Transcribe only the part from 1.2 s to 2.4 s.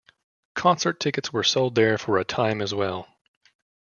were sold there for a